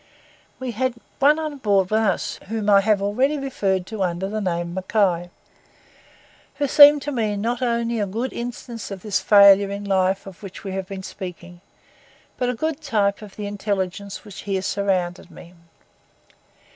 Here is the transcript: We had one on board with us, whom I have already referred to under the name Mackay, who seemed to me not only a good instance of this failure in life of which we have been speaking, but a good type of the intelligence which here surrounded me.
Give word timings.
We 0.59 0.71
had 0.71 0.95
one 1.19 1.37
on 1.37 1.57
board 1.59 1.91
with 1.91 1.99
us, 1.99 2.39
whom 2.47 2.71
I 2.71 2.81
have 2.81 3.03
already 3.03 3.37
referred 3.37 3.85
to 3.85 4.01
under 4.01 4.27
the 4.27 4.41
name 4.41 4.73
Mackay, 4.73 5.29
who 6.55 6.65
seemed 6.65 7.03
to 7.03 7.11
me 7.11 7.35
not 7.37 7.61
only 7.61 7.99
a 7.99 8.07
good 8.07 8.33
instance 8.33 8.89
of 8.89 9.03
this 9.03 9.19
failure 9.19 9.69
in 9.69 9.83
life 9.83 10.25
of 10.25 10.41
which 10.41 10.63
we 10.63 10.71
have 10.71 10.87
been 10.87 11.03
speaking, 11.03 11.61
but 12.39 12.49
a 12.49 12.55
good 12.55 12.81
type 12.81 13.21
of 13.21 13.35
the 13.35 13.45
intelligence 13.45 14.25
which 14.25 14.39
here 14.39 14.63
surrounded 14.63 15.29
me. 15.29 15.53